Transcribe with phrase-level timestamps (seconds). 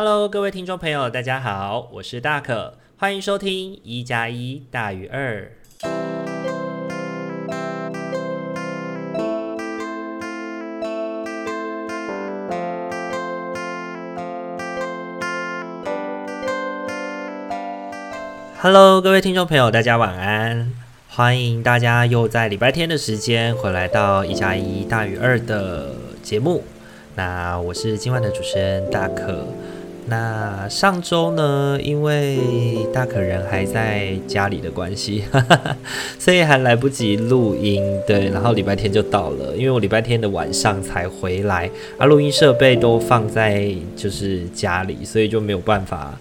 [0.00, 5.50] Hello，各位听众朋友，大家好，我是大可，欢迎收听一加一大于二。
[18.60, 20.72] Hello，各位听众朋友，大家晚安，
[21.08, 25.88] 欢迎大家又在礼拜天的时间回来到一加一大于二的
[26.22, 26.62] 节目。
[27.16, 29.44] 那我是今晚的主持人大可。
[30.08, 32.38] 那上周呢，因为
[32.92, 35.22] 大可人还在家里的关系，
[36.18, 37.82] 所以还来不及录音。
[38.06, 46.18] 对，然后礼拜天就到了，因为我礼拜天的晚上才回来，啊，录音设备都放在就是家里，所以就没有办法。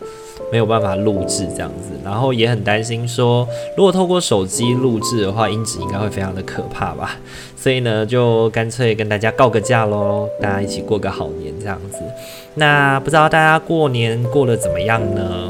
[0.52, 7.18] 没有办法录制这样子，然后也很担心说，如果透过手机录制的话，音质应该会非常的可怕吧。
[7.58, 11.98] 所以呢，就干脆跟大家告个假喽，大家一起过个好年这样子。
[12.56, 15.50] 那不知道大家过年过得怎么样呢？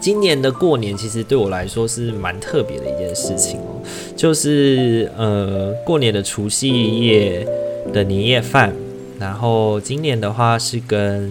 [0.00, 3.82] 今年的过年其实对我来说是蛮特别的一件事情哦，
[4.16, 7.46] 就是呃过年的除夕夜
[7.92, 8.72] 的年夜饭，
[9.18, 11.30] 然后今年的话是跟。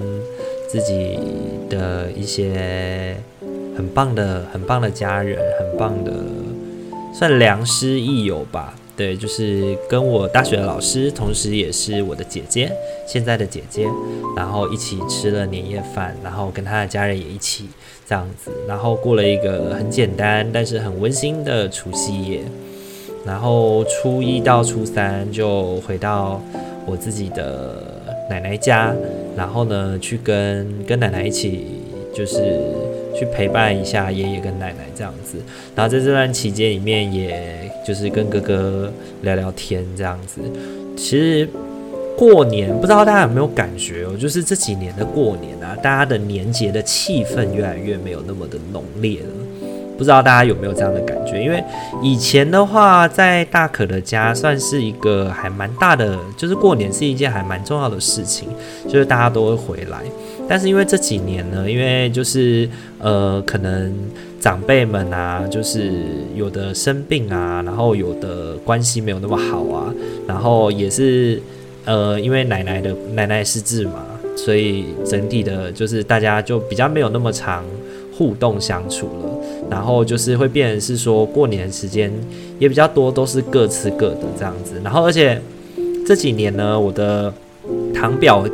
[0.68, 1.18] 自己
[1.70, 3.16] 的一些
[3.76, 6.12] 很棒的、很棒的家人，很棒的，
[7.14, 8.76] 算良师益友吧。
[8.96, 12.72] 对，就是跟我大学的老师，同时也是我的姐姐，
[13.08, 13.88] 现在的姐姐，
[14.36, 17.70] 然后一起吃了年夜饭，然后跟她的家人也一起
[18.08, 22.42] 这样子，然后过了一个很简单但是很温馨的除夕夜。
[23.24, 26.42] 然后初一到初三就回到
[26.88, 27.84] 我自己的
[28.30, 28.96] 奶奶家。
[29.38, 31.66] 然后呢，去跟跟奶奶一起，
[32.14, 32.60] 就是
[33.16, 35.38] 去陪伴一下爷爷跟奶奶这样子。
[35.76, 40.42] 然后在这段期间里面，也就是跟哥哥聊聊天这样子。
[40.98, 41.48] 其实
[42.18, 49.47] 过年不知道大家有没有感觉哦，就是这几年的过年啊，大家的年节的气氛越来越没有那么的浓烈了。
[49.98, 51.42] 不知道大家有没有这样的感觉？
[51.42, 51.64] 因为
[52.02, 58.50] 以前的话，在大可的家算是一个还蛮大的，就是过年是一件还蛮重要的事情，
[58.86, 60.00] 就是大家都会回来。
[60.48, 63.94] 但是因为这几年呢，因为就是呃，可能
[64.40, 65.92] 长辈们啊，就是
[66.36, 69.94] 有的生病啊，然后有的关系没有那么好啊，
[70.28, 71.42] 然后也是
[71.86, 74.06] 呃，因为奶奶的奶奶失智嘛，
[74.38, 77.66] 所以整体的就是大家就比较没有那么常
[78.18, 79.57] 互动相处了。
[79.70, 82.12] 然后就是会变成是说，过年时间
[82.60, 84.82] 也比较多，都是各吃各的这样子。
[84.84, 85.42] 然后而且
[86.06, 87.34] 这几年呢，我的
[87.94, 88.48] 堂表、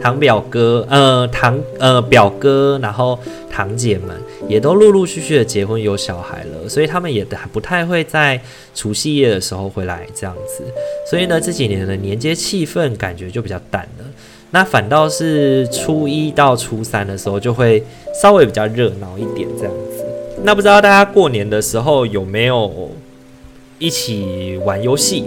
[0.00, 3.18] 堂表哥、呃堂呃表哥，然后
[3.50, 4.16] 堂姐们
[4.48, 8.40] 也都陆陆续续的结婚有小孩了，所以他们也还不太会在
[8.74, 10.64] 除夕夜的时候回来这样子。
[11.10, 14.04] 所以呢，这几年的年节气氛感觉就比较淡了。
[14.50, 17.82] 那反倒是初一到初三的时候，就会
[18.20, 20.01] 稍微比较热闹一点这样子。
[20.44, 22.90] 那不知道大家过年的时候有没有
[23.78, 25.24] 一起玩游戏？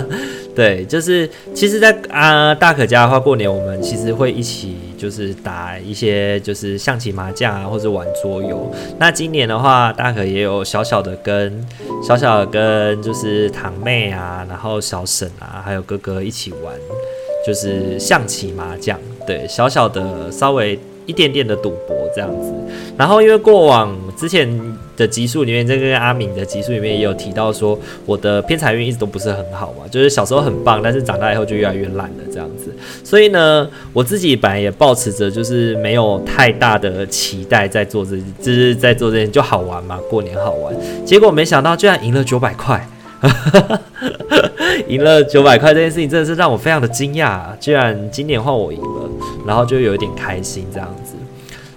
[0.56, 8.72] 对，就是其实在，啊大可家的话，过年我们其实会一起就是打一些就是象棋、麻将啊，或者玩桌游。
[8.98, 11.66] 那今年的话，大可也有小小的跟
[12.06, 16.74] 小小的跟就是堂妹啊，然后小婶啊，还有哥哥一起玩，
[17.46, 18.98] 就是象棋、麻将。
[19.26, 20.78] 对，小小的稍微。
[21.06, 22.52] 一点点的赌博这样子，
[22.96, 24.48] 然后因为过往之前
[24.96, 27.76] 的集数里面，这个阿敏的集数里面也有提到说，
[28.06, 32.72] 我的偏财运一直都不是很好嘛，就是小时候很棒，但是长大以后就越来越烂了这样子。
[33.02, 40.74] 所以呢，我自己本来也抱持着就是没有太大的期待在做这，就是在做这件就好玩嘛，过年好玩。
[41.04, 42.86] 结果没想到居然赢了九百块，
[44.86, 49.10] 赢了九百块这件事情真的是让我非常的惊讶，居然今年换我赢了。
[49.46, 51.12] 然后就有一点开心这样子，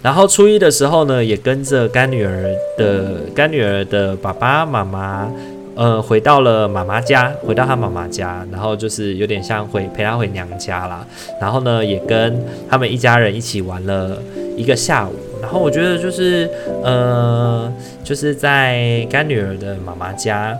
[0.07, 5.29] 然后初一的时候呢，也跟着干女儿的干女儿的爸爸妈妈，
[5.75, 11.05] 呃，回到了妈妈家，回到她妈妈家，然后就是有点像回陪她回娘家啦。
[11.41, 14.17] 然后呢，也跟他们一家人一起玩了
[14.55, 15.11] 一个下午。
[15.41, 16.49] 然后我觉得就是，
[16.81, 17.69] 呃，
[18.01, 20.57] 就是在干女儿的妈妈家。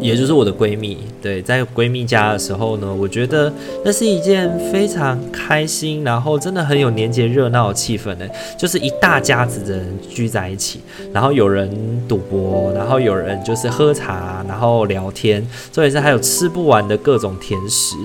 [0.00, 3.52] 也就是我的闺蜜，对，在闺蜜家的时候呢，我觉得
[3.84, 8.26] 那是一件非常开心，然后真的很有年节热闹的气氛呢。
[8.58, 10.80] 就是一大家子的人聚在一起，
[11.12, 11.70] 然后有人
[12.08, 15.40] 赌博，然后有人就是喝茶，然后聊天，
[15.72, 17.96] 重点是还有吃不完的各种甜食，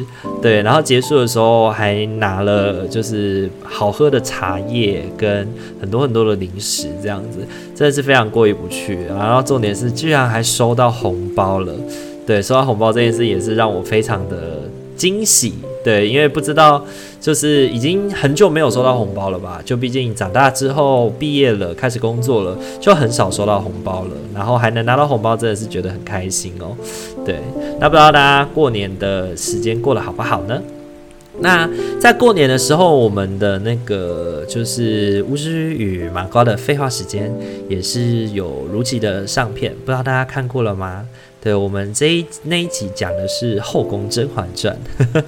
[0.42, 5.48] 对，然后结束的时候还拿了就是好喝的茶叶跟
[5.82, 7.40] 很多很多的零食，这样子
[7.78, 8.98] 真的是非常过意不去。
[9.06, 11.72] 然后重点是居然还收到红包了。
[12.26, 14.64] 对，收到红包这件事也是让我非常的
[14.96, 15.54] 惊喜。
[15.84, 16.84] 对，因为不知道
[17.22, 19.62] 就是已经很久没有收到红包了吧？
[19.64, 24.12] 就毕竟长大之后毕业了，开始工作了，就很少收到红包了。
[24.34, 26.76] 然后还能拿到红包，真的是觉得很开心哦。
[27.24, 27.40] 对，
[27.80, 30.62] 那不知道大家过年的时间过得好不好呢？
[31.40, 31.70] 那
[32.00, 37.32] 在过年的时候，我们的那个就是巫师与马高的废话时间，
[37.70, 41.08] 也是有如期的上片，不知道大家看过了吗？
[41.40, 44.78] 对，我们这一那一集讲的是《后宫甄嬛传》，《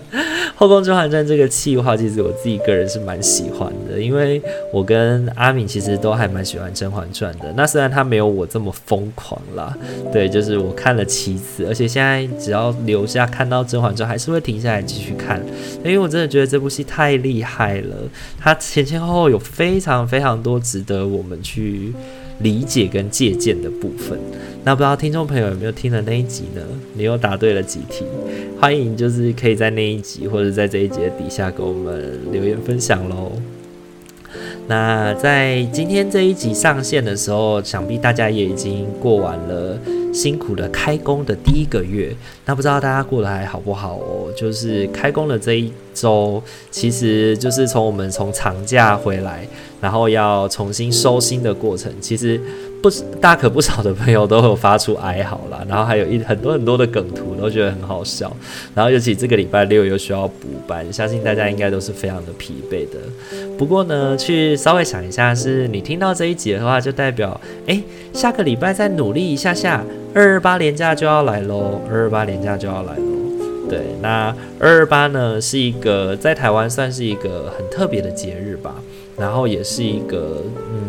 [0.59, 4.41] 后宫甄嬛传》这个企划，其实我自己个人是蛮喜欢的，因为
[4.73, 7.53] 我跟阿敏其实都还蛮喜欢《甄嬛传》的。
[7.55, 9.73] 那虽然他没有我这么疯狂啦，
[10.11, 15.41] 对，就是我看了七次，而且现在只要留下看到《甄嬛传》，还是会停下来继续看，
[15.77, 17.95] 因为我真的觉得这部戏太厉害了，
[18.37, 21.93] 它前前后后有非常非常多值得我们去
[22.39, 24.19] 理解跟借鉴的部分。
[24.65, 26.61] 那不知道听众朋友有没有听了那一集呢？
[26.93, 28.03] 你又答对了几题？
[28.59, 33.31] 欢迎就是可以在那一集或者在这一集的底下给我们留言分享喽。
[34.67, 39.79] 那在今天这一集上线的时候，想必大家也已经过完了
[40.13, 42.13] 辛苦的开工的第一个月。
[42.45, 44.27] 那不知道大家过得还好不好哦？
[44.35, 49.47] 就是开工的这一周，其实就是从我们从长假回来，
[49.79, 52.39] 然后要重新收心的过程，其实。
[52.81, 58.31] 不是大可不少的朋友都有发出哀嚎啦，然后还有一很多很多的梗图都觉得很好笑，
[58.73, 62.99] 然后尤其这个礼拜六又需要补班，相信大家应该都是非常的疲惫的。
[63.57, 67.83] 不过呢，去稍微想一下，是你听到这一集的话，就代表诶，
[68.13, 69.83] 下个礼拜再努力一下下，
[70.13, 73.03] 二二八连假就要来喽，二二八连假就要来喽。
[73.69, 78.75] 对，那二二八呢是一个在台湾算是一个很特别的节日吧，
[79.17, 80.41] 然后也是一个
[80.71, 80.88] 嗯。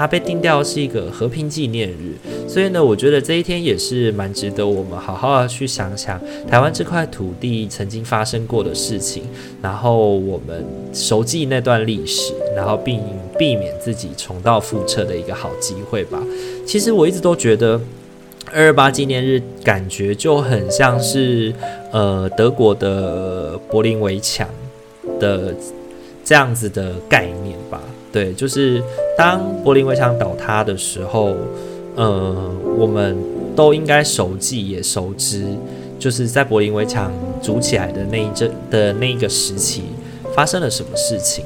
[0.00, 2.16] 它被定调是一个和平纪念日，
[2.48, 6.18] 所以呢，我觉得这一天也是蛮值得我们好好的去想想
[6.48, 9.24] 台湾这块土地曾经发生过的事情，
[9.60, 10.64] 然后我们
[10.94, 12.98] 熟记那段历史，然后并
[13.38, 16.18] 避免自己重蹈覆辙的一个好机会吧。
[16.66, 17.78] 其实我一直都觉得
[18.50, 21.52] 二二八纪念日感觉就很像是
[21.92, 24.48] 呃德国的柏林围墙
[25.18, 25.54] 的
[26.24, 27.78] 这样子的概念吧。
[28.12, 28.82] 对，就是
[29.16, 31.36] 当柏林围墙倒塌的时候，
[31.94, 33.16] 呃，我们
[33.54, 35.44] 都应该熟记也熟知，
[35.98, 39.84] 就是在柏林围墙筑起来的那一阵的那一个时期
[40.34, 41.44] 发生了什么事情，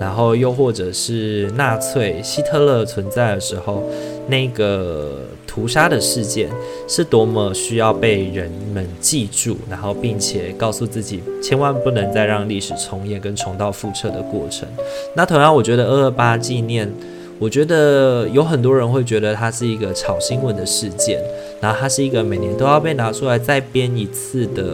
[0.00, 3.82] 然后又或者是纳粹希特勒存在的时候，
[4.28, 5.12] 那个。
[5.58, 6.48] 屠杀的事件
[6.86, 14.68] 是多么需要被人们记住，然后并且告诉自己千万不能再让历史重演跟重蹈覆辙的过程。
[15.16, 16.88] 那同样，我觉得二二八纪念，
[17.40, 21.20] 我觉得有很多人会觉得它是一个炒新闻的事件，
[21.60, 24.64] 然后它是一个每年都要被拿出来再编一次的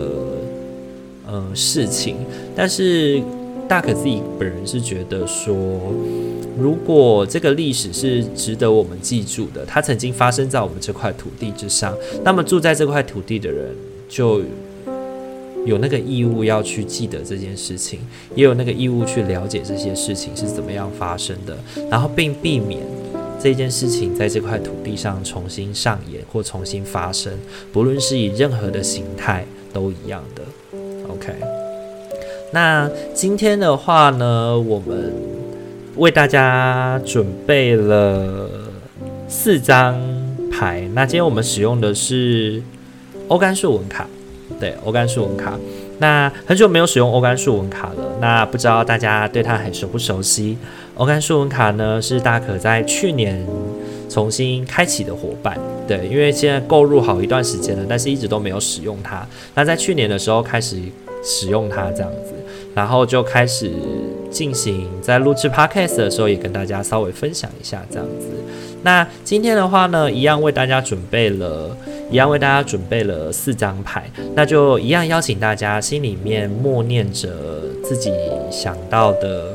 [1.27, 2.17] 呃事情。
[2.55, 3.23] 但是
[3.67, 5.57] 大可自己本人是觉得说。
[6.57, 11.93] 如果这个历史是值得我们记住的，它曾经发生在我们这块土地之上，
[12.23, 13.75] 那么住在这块土地的人
[14.09, 14.41] 就
[15.67, 17.99] 有那个义务要去记得这件事情，
[18.37, 21.59] 也有那个义务去了解这些事情是怎么样发生的，
[21.91, 22.81] 然后并避免
[23.43, 27.33] 这件事情在这块土地上重新上演或重新发生，
[27.73, 30.43] 不论是以任何的形态都一样的。
[31.09, 31.33] OK，
[32.53, 35.13] 那今天的话呢，我们。
[35.97, 38.49] 为大家准备了
[39.29, 40.01] 四张
[40.51, 42.63] 牌，那今天我们使用的是
[43.29, 44.07] 欧甘树纹卡，
[44.59, 45.59] 对，欧甘树纹卡。
[45.99, 50.59] 那很久没有使用欧甘树纹卡了，那不知道大家对它还熟不熟悉？
[50.97, 53.47] 欧甘树纹卡呢，是大可在去年
[54.11, 59.25] 重新开启的伙伴，对，因为现在购入好一段时间了，但是一直都没有使用它。
[59.55, 60.77] 那在去年的时候开始
[61.23, 62.34] 使用它，这样子，
[62.75, 63.73] 然后就开始。
[64.35, 68.27] 进行在录制 podcast 的时候，也跟大家稍微分享一下这样子。
[68.83, 71.77] 那今天的话呢，一样为大家准备了，
[72.11, 74.11] 一样为大家准备了四张牌。
[74.35, 77.31] 那就一样邀请大家心里面默念着
[77.85, 78.11] 自己
[78.51, 79.53] 想到的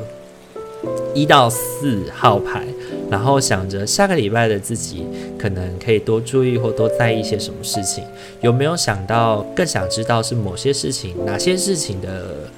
[1.12, 2.64] 一到四号牌，
[3.10, 5.04] 然后想着下个礼拜的自己
[5.38, 8.02] 可能可以多注意或多在意一些什么事情。
[8.40, 12.48] 有没有想到更想知道是某些事情，哪些事情的？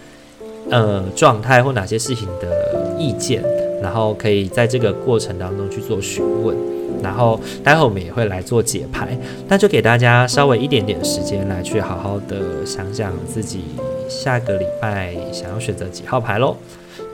[0.72, 3.44] 呃，状态或哪些事情的意见，
[3.82, 6.56] 然后可以在这个过程当中去做询问，
[7.02, 9.14] 然后待会我们也会来做解牌，
[9.48, 13.64] 那就给大家稍微一点点时间来去好好的想想自己
[14.08, 16.56] 下个礼拜想要选择几号牌喽，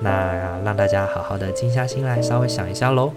[0.02, 3.10] 那让大家好好的静下心来稍微想一下喽。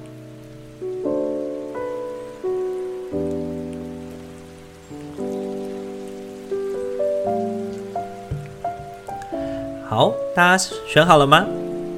[10.34, 11.46] 大家选好了吗？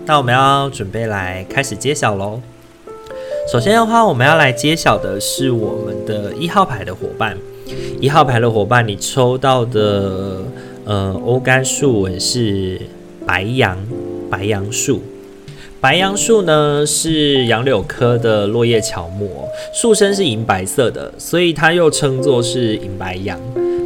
[0.08, 2.42] 那我们要准备来开始揭晓喽。
[3.52, 7.38] 首先的话，我们要来揭晓的是我们的一号牌的伙伴。
[8.02, 10.42] 一号牌的伙伴，你抽到的
[10.84, 12.82] 呃欧干树纹是
[13.24, 13.78] 白杨，
[14.32, 15.04] 白杨树。
[15.80, 23.40] 白杨树呢是杨柳科的落叶乔木，树身是银白色的，所以它又称作是银白杨。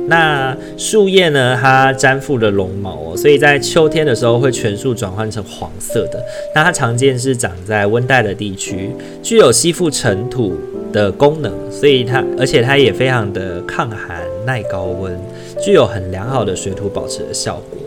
[0.07, 6.23] 那树叶呢，它沾附了绒毛哦，所以在秋天的时候会全树转换成黄色的。
[6.55, 8.89] 那它常见是长在温带的地区，
[9.21, 10.57] 具有吸附尘土
[10.93, 15.19] 的功能，所以它而且它也非常的抗寒耐高温，
[15.61, 17.79] 具有很良好的水土保持的效果。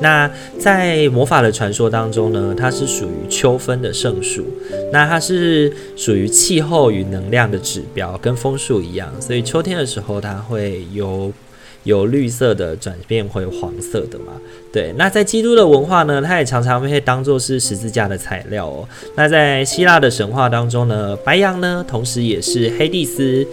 [0.00, 0.28] 那
[0.58, 4.44] 在魔法的传说当中呢，它是属于秋分的圣树，
[4.92, 11.32] 那它是属于气候与能量的指标，跟枫树一样，所以秋天的时候它会由
[11.84, 14.32] 由绿色的转变回黄色的嘛。
[14.72, 18.88] 对，那在基督的文化呢，它也常常被当做是十字架的材料哦。
[19.16, 23.46] 那在希腊的神话当中呢，白羊呢，同时也是黑帝斯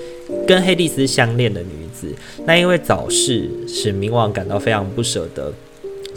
[0.47, 2.07] 跟黑帝斯相恋的女子。
[2.45, 5.53] 那因为早逝，使冥王感到非常不舍得。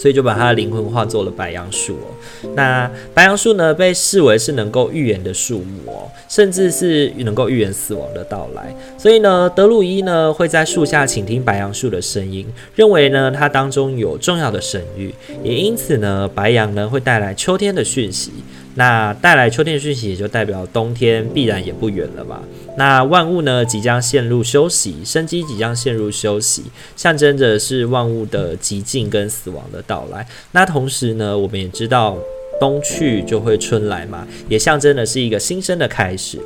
[0.02, 2.50] 所以就把他的灵魂化作了白杨树哦。
[2.56, 8.74] 那白杨树呢，被视为是能够预言的树木哦，甚至是能够预言死亡的到来。
[8.98, 12.44] 所以呢，德鲁伊呢会在树下倾听白杨树的声音，
[12.74, 15.12] 认为呢它当中有重要的神谕，
[15.44, 18.32] 也因此呢，白杨呢会带来秋天的讯息。
[18.74, 22.42] 那带来秋天的讯息，也就代表冬天必然也不远了嘛。
[22.76, 26.64] 那万物呢，即将陷入休息，生机即将陷入休息，
[26.96, 30.26] 象征着是万物的寂静跟死亡的到来。
[30.52, 32.16] 那同时呢，我们也知道
[32.58, 36.38] 冬去就会春来嘛，也象征的是一个新生的开始。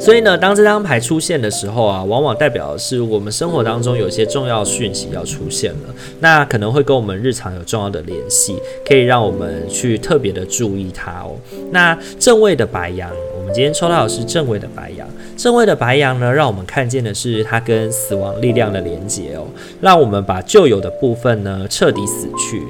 [0.00, 8.56] 所以呢，当这张牌出现的时候啊，往往代表的是我们生活当中有些重要讯息要出现了，那可能会跟我们日常有重要的联系，
[8.86, 11.36] 可以让我们去特别的注意它哦。
[11.70, 15.08] 那正位的白羊，我们今天抽到的是正位的白羊。
[15.36, 19.46] 正位的白羊呢，让我们看见的是它跟死亡力量的连接哦，
[19.80, 22.62] 让我们把旧有的部分呢彻底死去，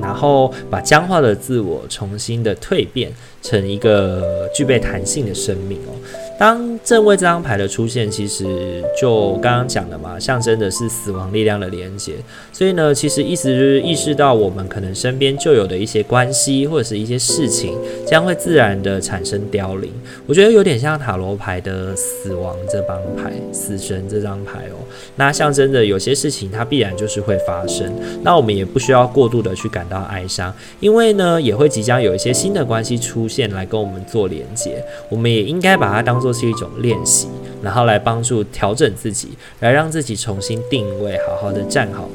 [0.00, 5.92] 然后把僵化的自我重新的蜕变成一个具备弹性的生命哦。
[6.40, 12.14] 当正位这张牌的出现，其实就刚刚讲的嘛，象征的是死亡力量的连接。
[12.50, 19.92] 所以呢，其实意思就是意识到我们可能身边就有的一些关系或者是一些事情，将会自然的产生凋零。
[20.26, 24.80] 我觉得有点像塔罗牌的死亡这张牌，死神这张牌哦。
[25.16, 27.86] 那象征着有些事情它必然就是会发生，
[28.22, 34.82] 那我们也不需要过度的去感到哀伤，因为呢，也会即将有一些新的关系出现来跟我们做连接。
[35.10, 37.28] 我们也应该把它当做是一种练习，
[37.62, 39.28] 然后来帮助调整自己，
[39.60, 42.08] 来让自己重新定位，好好的站好，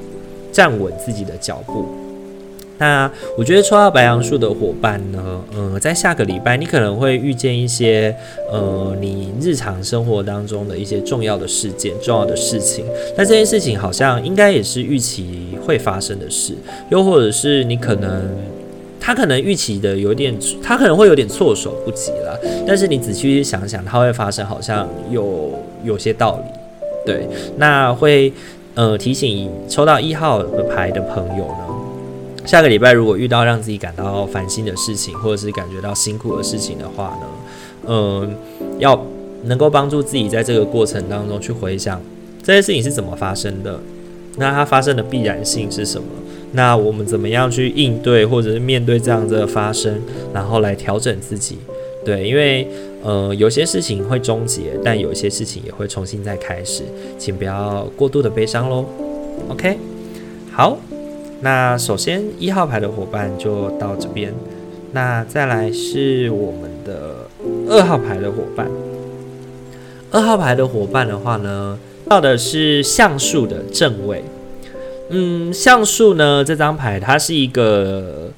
[0.51, 1.85] 站稳自己的脚步。
[2.77, 8.13] 那我觉得抽到白杨树的伙伴呢，呃，在下个礼拜你可能会遇见一些，
[8.51, 12.85] 呃，你日常生活当中的一些重要的事件、重要的事情。
[13.17, 16.53] 那这件事情好像应该也是预期会发生的事，
[16.89, 18.29] 又或者是你可能。
[19.05, 22.39] 他可能预期的有点，他可能会有点措手不及了。
[22.65, 26.45] 但是你仔细去想想，它会发生，好像有有些道理。
[27.05, 28.33] 对，那会
[28.73, 37.27] 呃提醒抽到一号的牌的朋友呢，下个礼拜如果遇到让自己感到烦心的事情，或者是感觉到辛苦的事情的话呢，
[37.85, 38.35] 嗯、
[38.79, 38.99] 要
[39.43, 42.01] 能够帮助自己在这个过程当中去回想
[42.41, 43.79] 这些事情是怎么发生的，
[44.37, 46.07] 那它发生的必然性是什么？
[46.53, 50.01] 那我们怎么样去应对，或者是面对这样子的发生，
[50.33, 51.57] 然后来调整自己？
[52.05, 52.67] 对，因为
[53.03, 56.83] 呃，有些事情会终结，但有些事情也会重新再开始，
[57.17, 58.85] 请不要过度的悲伤喽。
[59.49, 59.77] OK，
[60.51, 60.77] 好，
[61.41, 64.33] 那首先一号牌的伙伴就到这边，
[64.91, 67.27] 那再来是我们的
[67.69, 68.69] 二号牌的伙伴。
[70.11, 74.23] 二号牌的伙伴的话呢，到的是橡树的正位。
[75.09, 78.29] 嗯，橡树呢，这张牌它是一个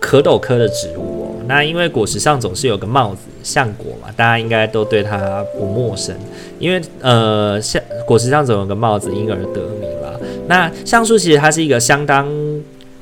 [0.00, 1.42] 壳斗科的植物哦。
[1.46, 6.14] 那因为果实上总是有个帽子，橡果嘛，大家应该都对它不陌生。
[6.58, 10.18] 因为呃，橡果实上总有个帽子，因而得名啦。
[10.46, 12.26] 那橡树其实它是一个相当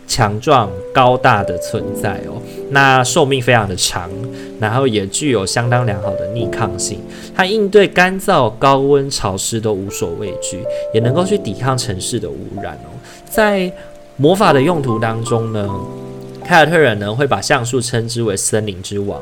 [0.06, 2.42] 强壮、高大的存在哦。
[2.70, 4.10] 那寿命非常的长，
[4.58, 7.00] 然后也具有相当良好的逆抗性。
[7.34, 10.58] 它应对干燥、高温、潮湿都无所畏惧，
[10.92, 12.90] 也能够去抵抗城市的污染哦。
[13.37, 13.71] 在
[14.16, 15.69] 魔法的用途当中呢，
[16.43, 19.21] 凯尔特人呢会把橡树称之为森林之王。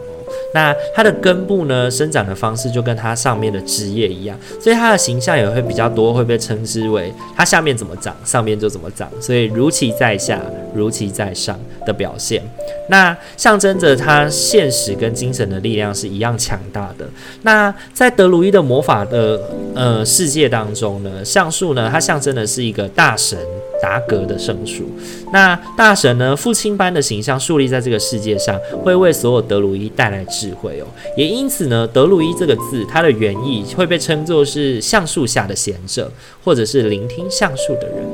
[0.55, 10.41] 那它的根部呢，生长的方式就跟它上面的枝叶一样，所以它的形象也会比较多，会被称之为它下面怎么长，上面就怎么长，所以如其在下，
[10.73, 12.43] 如其在上的表现。
[12.89, 17.09] 那象征着它现实跟精神的力量是一样强大的。
[17.43, 19.41] 那在德鲁伊的魔法的
[19.75, 23.39] 呃世界当中呢，橡树呢，它象征的是一个大神
[23.83, 24.85] 达格的圣树。
[25.33, 30.87] 那大神呢，父亲般的形象树立在这个世界上，会为所有德鲁伊带来智慧哦。
[31.17, 36.11] 也因此呢，德鲁伊这个字，它的原意会被称作是橡树下的贤者，
[36.45, 38.05] 或者是聆听橡树的人。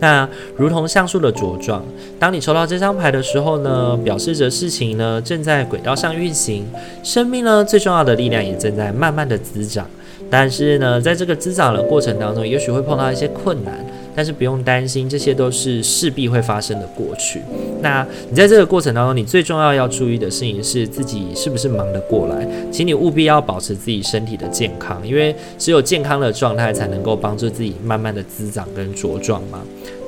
[0.00, 1.84] 那如同橡树的茁壮，
[2.18, 6.64] 当你抽到这张牌的时候呢，表示着事情呢正在轨道上运行，
[7.04, 9.86] 生命呢最重要的力量也正在慢慢的滋长。
[10.30, 13.81] 但是呢，在这个滋长的过程当中，也许会碰到一些困难，
[14.14, 17.40] 但是不用担心，这些都是势必会发生的过去。
[17.80, 29.60] 那你在这个过程当中，你最重要要注意的事情是自己是不是忙得过来，请你务必要保持自己身体的健康，因为只有健康的状态才能够帮助自己慢慢的滋长跟茁壮嘛。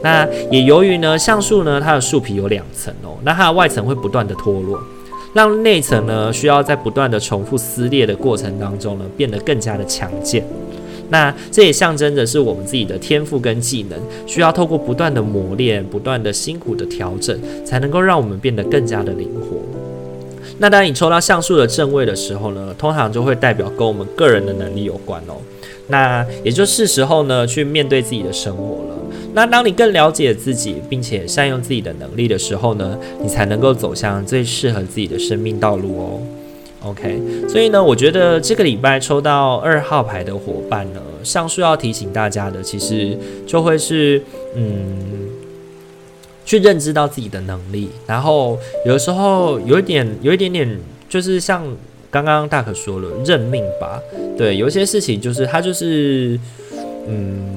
[0.02, 4.78] 那也由于呢，橡树呢，它的树皮有两层哦，那它的外层会不断的脱落，
[5.32, 10.44] 让内层呢需要在不断的重复撕裂的过程当中呢，变得更加的强健。
[11.10, 19.58] 那这也象征着是我们自己的天赋跟技能，需要透过不断的磨练、不断的辛苦的调整，才能够让我们变得更加的灵活。
[20.58, 25.34] 那当你抽到橡树的正位的时候呢，通常就会代表跟我们个人的能力有关哦。
[25.88, 28.94] 那也就是时候呢，去面对自己的生活了。
[29.34, 36.20] 那当你更了解自己，并且善用自己的能力的时候呢，你才能够走向最适合自己的生命道路哦。
[36.84, 44.22] OK，所以呢，我觉得这个礼拜抽到二号牌的伙伴呢，上述要提醒大家的，其实就会是
[44.54, 45.30] 嗯，
[46.44, 51.64] 去认知到自己的能力，然后有的时候有一点，有一点点，就是像
[52.10, 54.00] 刚刚大可说了，认命吧。
[54.36, 56.38] 对，有一些事情就是它就是
[57.08, 57.52] 嗯。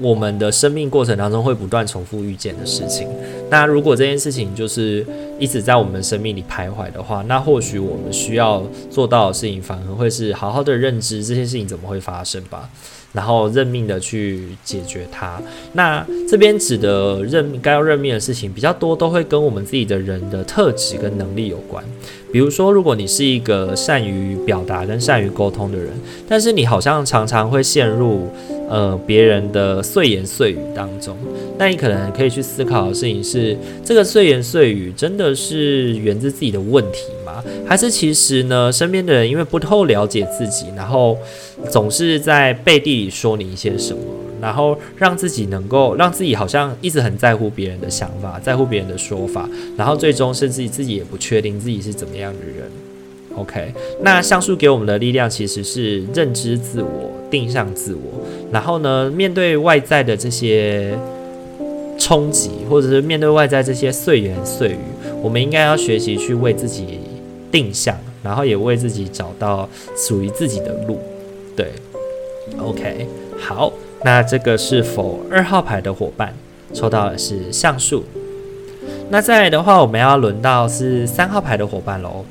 [0.00, 3.08] 我们的生命过程当中会不断重复遇见的事情，
[3.50, 5.04] 那如果这件事情就是
[5.38, 12.68] 一直在我们生命里徘徊的话，那或许我们需要做到的事情，反而会是好好的认知这件事情怎么会发生吧，
[13.12, 15.40] 然后认命的去解决它。
[15.72, 21.82] 那这边指的认该要认命的事情比较多，都会跟我们自己的人的特质跟能力有关。
[22.32, 25.88] 比如说，如果你是一个善于表达跟善于沟通的人，
[26.28, 28.28] 但是你好像常常会陷入
[28.68, 31.16] 呃别人的碎言碎语当中，
[31.58, 37.42] 那你可能可以去思考的事情是：这个碎言碎语真的是源自自己的问题吗？
[37.66, 41.16] 还是其实呢，身边的人因为不透了解自己，然后
[41.70, 44.02] 总是在背地里说你一些什么？
[44.40, 52.70] 然后让自己能够让自己好像一直很在乎别人的想法，在乎别人的说法，然后最终甚至自己也不确定自己是怎么样的人。
[53.34, 58.00] OK，那橡树给我们的力量其实是认知自我、定向自我，
[58.50, 60.98] 然后呢，面对外在的这些
[61.98, 64.78] 冲击，或者是面对外在这些碎言碎语，
[65.22, 66.98] 我们应该要学习去为自己
[67.52, 70.98] 定向，然后也为自己找到属于自己的路。
[71.54, 71.68] 对
[72.58, 73.06] ，OK，
[73.38, 73.72] 好。
[74.04, 76.34] 那这个是否二号牌的伙伴
[76.72, 78.04] 抽到的是橡树？
[79.10, 82.24] 那再来的话，我们要轮到是三号牌的伙伴喽。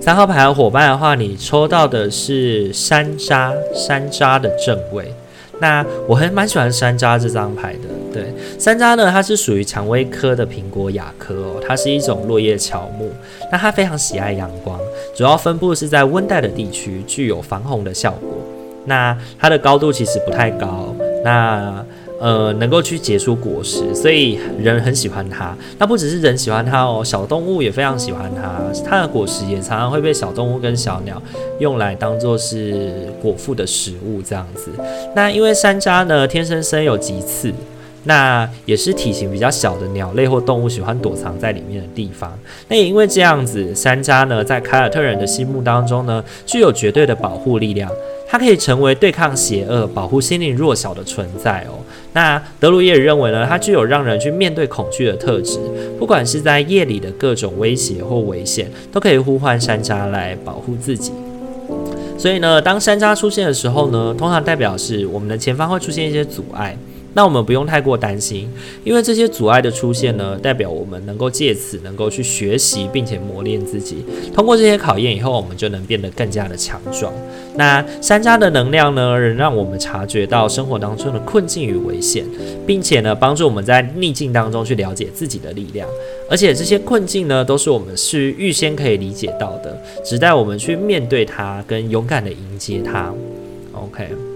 [0.00, 5.12] 三号牌的伙伴的话，你抽到的是山楂，山楂的正位。
[5.60, 7.88] 那我还蛮喜欢山楂这张牌的。
[8.12, 13.10] 对，山楂呢，它是属于蔷薇科的苹果亚科哦，它是一种落叶乔木。
[13.50, 14.78] 那它非常喜爱阳光，
[15.14, 18.28] 主要分布是在温带的地区，具有防洪的效果。
[18.84, 21.84] 那它的高度其实不太高，那
[22.20, 25.56] 呃能够去结出果实，所以人很喜欢它。
[25.78, 28.60] 那不只是人喜欢它哦，小动物也非常喜欢它。
[28.84, 31.20] 它的果实也常常会被小动物跟小鸟
[31.58, 34.70] 用来当做是果腹的食物这样子。
[35.14, 37.52] 那因为山楂呢天生生有棘刺，
[38.04, 42.36] 那也是体型比较小的鸟类或动物喜欢躲藏在里面的地方。
[42.68, 47.90] 那也因为这样子，山楂呢在凯尔特人的心目当中呢具有绝对的保护力量。
[48.32, 51.76] 它可以成为对抗邪恶、保护心灵弱小的存在哦。
[52.14, 55.60] 那德鲁伊也认为呢，它具有让人去面对恐惧的特质。
[55.98, 61.12] 不管是在夜里的各种威胁或危险，都可以呼唤山楂来保护自己。
[62.16, 66.74] 所以呢，当山楂出现的时候呢，通常代表是我们的前方会出现一些阻碍。
[67.14, 68.48] 那我们不用太过担心，
[68.84, 74.04] 因为这些阻碍的出现呢，代表我们能够借此能够去学习，并且磨练自己。
[74.34, 77.12] 通过这些考验以后，我们就能变得更加的强壮。
[77.54, 82.24] 那山楂的能量呢，能让我们察觉到生活当中的困境与危险，
[82.66, 85.86] 并且呢，帮助我们在逆境当中去了解自己的力量。
[86.30, 93.12] 而且这些困境呢，都是我们是预先可以理解到的，只待我们去面对它，跟勇敢的迎接它。
[93.72, 94.31] OK。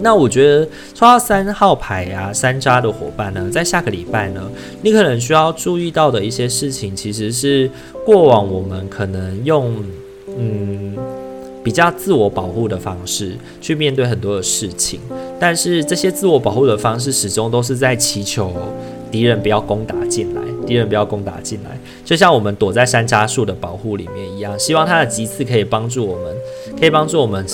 [0.00, 4.42] 那我觉得抽到三号牌啊，山楂的伙伴呢，在下个礼拜呢，
[4.82, 7.70] 你可能需要注意到的一些事情，其实是
[8.04, 9.74] 过往我们可能用
[10.36, 10.96] 嗯
[11.64, 15.00] 比较自我保护的方式去面对很多的事情，
[15.40, 18.52] 但是这些自我保护的方式始终都是在祈求
[19.10, 21.70] 敌人不要攻打进来，敌人不要攻打进来，
[22.04, 26.36] 就像我们躲在山楂树的保护里面一样，希望它的击刺可以帮助我们，
[26.78, 27.44] 可以帮助我们。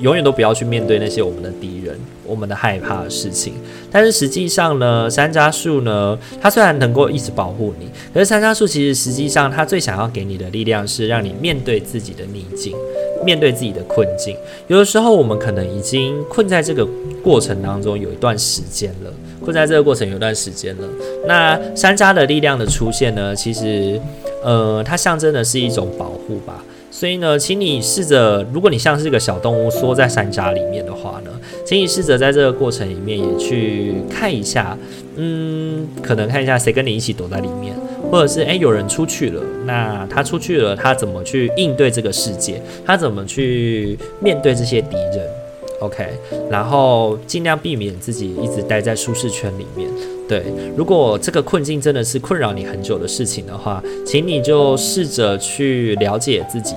[0.00, 3.54] 永远都不要去面对那些我们的敌人、我们的害怕的事情。
[3.90, 12.76] 但是实际上呢，山楂树呢，它虽然能够一直保护你，可是山楂树其实实际上它最想要给你的力量是让你面对自己的逆境，
[13.24, 14.36] 面对自己的困境。
[14.66, 16.86] 有的时候我们可能已经困在这个
[17.22, 20.88] 过程当中有一段时间了，困在这个过程有一段时间了。
[21.26, 23.98] 那山楂的力量的出现呢，其实
[24.42, 26.62] 呃，它象征的是一种保护吧。
[26.98, 31.30] 所以呢，请你试着，如果你像是一个小动物缩在山楂里面的话呢，
[31.62, 34.74] 请你试着在这个过程里面也去看一下，
[35.16, 37.74] 嗯，可能看一下谁跟你一起躲在里面，
[38.10, 42.62] 或者是诶、有人出去了，那他出去了，他怎么去应对这个世界？
[42.86, 45.28] 他怎么去面对这些敌人
[45.80, 46.06] ？OK，
[46.50, 49.86] 然后尽量避免自己一直待在舒适圈里面。
[50.26, 50.42] 对，
[50.76, 56.74] 如果这个困境真的是困扰你很久的事情的话，请你就试着去了解自己，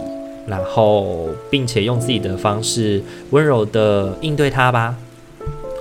[0.50, 4.96] 然后并且用自己的方式温柔的应对它吧。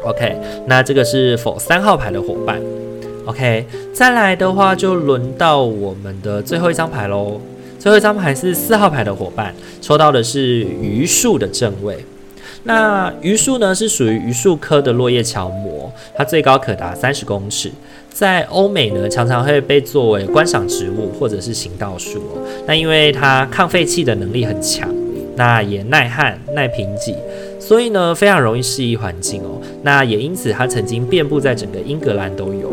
[0.04, 2.61] OK，那这个是否三号牌的伙伴
[3.26, 7.40] ？OK，再来的话就轮到我们的最后一张牌喽。
[7.78, 12.04] 最后一张牌是四号牌的伙伴，抽到的是榆树的正位。
[12.64, 17.70] 那榆树呢，是属于榆树科的落叶乔木，它最高可达三十公尺，
[18.18, 22.42] 在欧美呢常常会被作为观赏植物或者是行道树哦。
[22.66, 24.92] 那因为它抗废气的能力很强，
[25.37, 27.14] 那也耐旱耐贫瘠，
[27.61, 29.62] 所以呢非常容易适应环境哦。
[29.85, 32.72] 那也因此它曾经遍布在整个英格兰都有。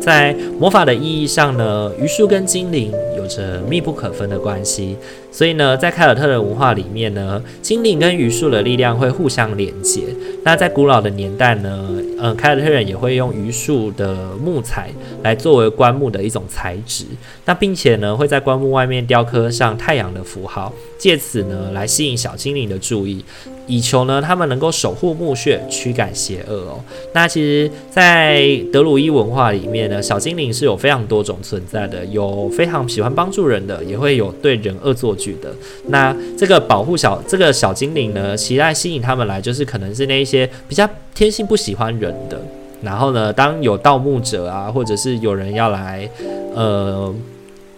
[0.00, 4.96] 在魔法的意义上呢，榆树跟精灵有着密不可分的关系。
[5.36, 10.04] 所以呢，在凯尔特人文化里面呢，精灵跟榆树的力量会互相连接。
[10.42, 14.88] 那在古老的年代呢，呃，凯尔特人也会用榆树的木材
[15.22, 17.04] 来作为棺木的一种材质。
[17.44, 23.22] 那并且呢，会在棺木外面雕刻上太阳的符号，借此呢来吸引小精灵的注意，
[23.66, 26.80] 以求呢他们能够守护墓穴，驱赶邪恶哦。
[27.12, 35.25] 那其实，在德鲁伊文化里面呢，小精灵是有非常多种存在的，有非常喜欢帮助人的，也会有对人恶作剧。
[35.34, 35.54] 的
[35.88, 42.40] 那这个保护小这个小精灵呢，期待吸引他们来，就是可能是那一些比较天性不喜欢人的。
[42.82, 46.08] 然后呢，当有盗墓者啊，或者是有人要来
[46.54, 47.12] 呃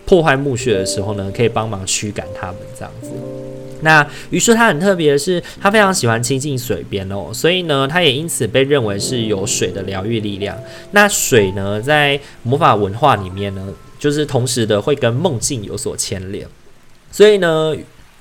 [0.04, 3.11] 破坏墓穴的时候呢，可以帮忙驱赶他们这样子。
[3.82, 10.58] 那于是它很特别的是，它非常喜欢亲近水边哦，所以呢，它也因此被认为是有水的疗愈力量。
[10.90, 16.44] 那水呢，在魔法文化里面呢，就是同时的会跟梦境有所牵连。
[17.10, 17.74] 所以呢，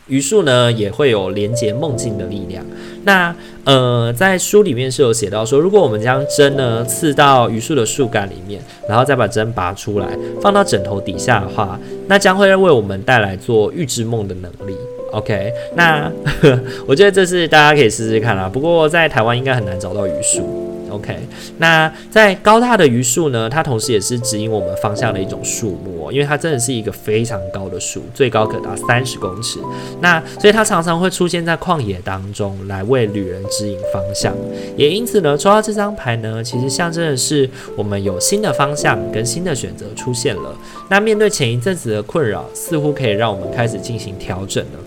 [0.08, 2.66] 榆树呢也会有连接梦境的力量。
[3.04, 10.08] 那呃，在书里面是有写到说，如果我们将针呢刺到榆树的树干里面，然后再把针拔出来，
[10.42, 14.76] 放到枕头底下的话，那将会为我们带来做预知梦的能力。
[15.12, 16.12] OK，那
[16.86, 18.50] 我觉得这是大家可以试试看啦。
[18.52, 20.77] 不过在台湾应该很难找到榆树。
[20.90, 21.18] OK，
[21.58, 29.60] 那在高大的榆树呢，它同时也是指引我们方向的一种树木，因为它真的是一个非常高的树，最高可达三十公尺。
[30.02, 34.34] 那所以它常常会出现在旷野当中，来为旅人指引方向。
[34.76, 40.56] 也因此呢，抽到这张牌呢，其实象征的是我们有新的方向跟新的选择出现了。
[40.90, 44.80] 那面对前一阵子的困扰，似乎可以让我们开始进行调整了。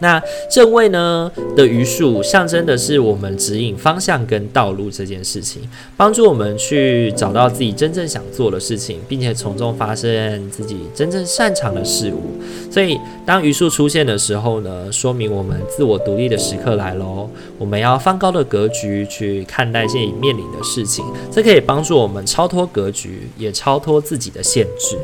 [0.00, 5.62] 那正位呢的余数，象征的是我们指引方向跟道路这件事情，
[5.96, 12.40] 帮助我们去找到自己真正想做的事情，并且从中发现自己真正擅长的事物。
[12.70, 17.30] 所以，当余数出现的时候呢，说明我们自我独立的时刻来喽。
[17.56, 24.98] 我们要放高的格局去看待现已面临的事情，这可以帮助我们超脱格局，也超脱自己的限制。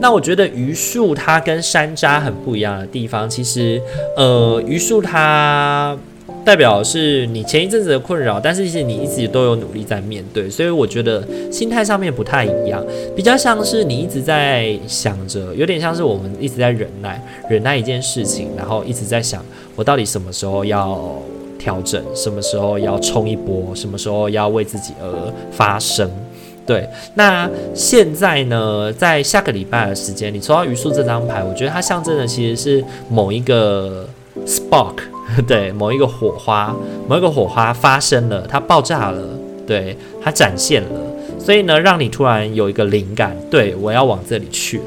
[0.00, 3.80] 那我觉得榆树它跟山楂很不一样的地方，其实，
[4.16, 5.96] 呃，榆树它
[6.44, 12.82] 代表是你前一阵子的困扰，但是其实你一直都有努力在面对，所以我觉得心态上面不太一样，
[13.16, 21.20] 比较像是你一直在想着，有点像是我们一直在忍耐，忍耐一件事情，然后一直在想，我到底什么时候要
[21.58, 26.08] 调整，什么时候要冲一波，什么时候要为自己而发声。
[26.68, 34.06] 对，那现在呢，在下个礼拜的时间，你抽到鱼树这张牌，我觉得它象征的其实是某一个
[34.44, 34.96] spark，
[35.48, 36.76] 对，某一个火花，
[37.08, 39.22] 某一个火花发生了，它爆炸了，
[39.66, 41.00] 对，它展现了，
[41.38, 44.84] 所以呢，让你突然有一个灵感，对，我要往这里去了。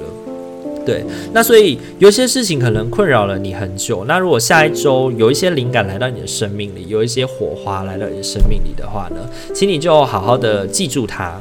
[0.84, 4.04] 对，那所以有些事情可能困扰了你很久。
[4.06, 9.18] 那如果下一周有一些灵感来到你的生命里，有一些火花来到你的生命里的话呢，
[9.54, 11.40] 请你就好好的记住它，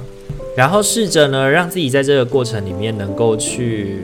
[0.56, 3.98] 然后试着呢，让自己在这个过程里面能够去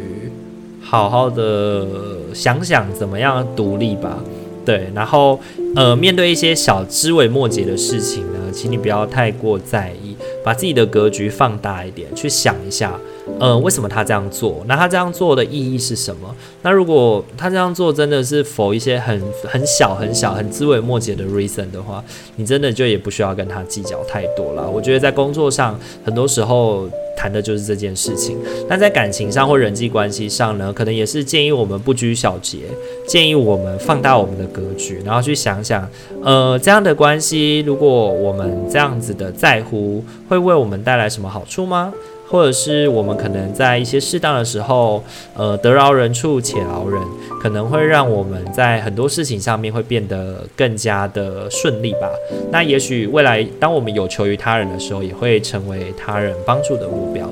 [0.80, 1.86] 好好的
[2.32, 4.18] 想想怎么样独立吧。
[4.64, 5.38] 对，然后
[5.74, 12.98] 呃，面对一些小枝微末节的事情呢，请你不要太过在意，把自己的格局放大一点，去想一下。
[13.38, 14.64] 呃，为什么他这样做？
[14.66, 16.34] 那他这样做的意义是什么？
[16.62, 22.02] 那如果他这样做真的是否一些很很小、很小、很枝微末节的 reason 的话，
[22.36, 24.68] 你真的就也不需要跟他计较太多了。
[24.68, 28.38] 我觉得在工作上，很多时候谈的就是这件事情。
[28.68, 32.60] 那在感情上或人际关系上呢，可能也是建议我们不拘小节，
[33.06, 35.86] 建议我们放大我们的格局，然后去想想，
[36.22, 41.92] 呃，这样的关系，如果我们这样子的在乎，会为我们带来什么好处吗？
[42.28, 45.02] 或者是我们可能在一些适当的时候，
[45.34, 47.00] 呃，得饶人处且饶人，
[47.40, 52.10] 可能会让我们在很多事情上面会变得更加的顺利吧。
[52.50, 57.28] 那也许未来当我们有求于他人的时候，也会成为他人帮助的目标。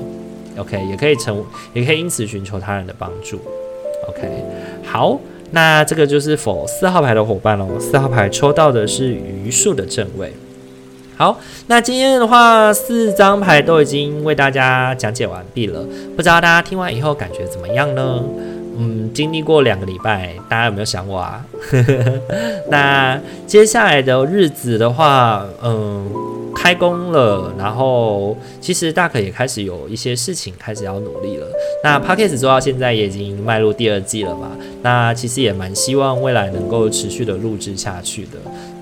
[0.57, 3.39] OK，也可以成，也可以因此寻求他人的帮助。
[4.07, 4.29] OK，
[4.85, 5.19] 好，
[5.51, 7.67] 那这个就是否四号牌的伙伴喽。
[7.79, 10.31] 四号牌抽到的是余数的正位。
[11.17, 15.81] 好，那今天的话，四张牌都已经为大家讲解完毕了。
[16.15, 18.21] 不知道大家听完以后感觉怎么样呢？
[18.77, 21.45] 嗯，经历过两个礼拜，大家有没有想我啊？
[22.69, 26.05] 那接下来的日子的话，嗯，
[26.53, 31.47] 开工了，然后其实大可也开始有一些事情开始要努力了。
[31.81, 34.51] 那 Podcast 做到现在也已经迈入第二季了嘛？
[34.81, 38.31] 那其实也蛮希望未来能够持续的录制下去的。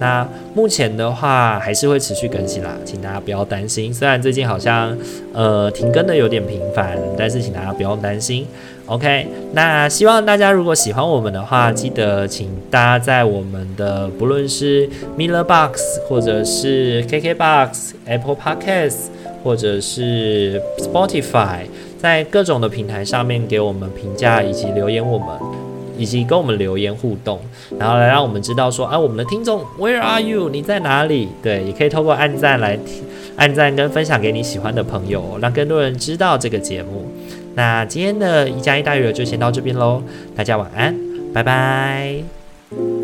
[0.03, 3.93] 那目前的话还是会持续更新啦，请大家不要担心。
[3.93, 4.93] 虽然最近好像
[5.31, 8.45] 呃停更的有点频繁，但是请大家不用担心。
[8.87, 19.05] OK，那希望大家如果喜欢我们的话，记得请大家在我们的不论是 Miller Box 或者是 KKBox、Apple Podcasts
[19.41, 21.59] 或者是 Spotify，
[21.97, 25.62] 在各种的平台上面给我们评价以及留言我们。
[25.97, 27.39] 以及跟我们留言互动，
[27.79, 30.49] 然后来让我们知道说，啊，我们的听众，Where are you？
[30.49, 31.29] 你在哪里？
[31.41, 32.77] 对，也可以透过按赞来
[33.35, 37.05] 按赞跟分享给你喜欢的朋友，让更多人知道这个节目。
[37.55, 40.01] 那今天的一加一大于二就先到这边喽，
[40.35, 40.95] 大家晚安，
[41.33, 43.02] 拜拜。